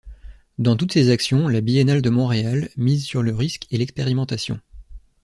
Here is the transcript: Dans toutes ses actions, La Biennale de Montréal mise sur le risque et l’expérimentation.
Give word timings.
Dans 0.57 0.75
toutes 0.75 0.93
ses 0.93 1.11
actions, 1.11 1.47
La 1.47 1.61
Biennale 1.61 2.01
de 2.01 2.09
Montréal 2.09 2.69
mise 2.75 3.05
sur 3.05 3.21
le 3.21 3.35
risque 3.35 3.67
et 3.69 3.77
l’expérimentation. 3.77 4.59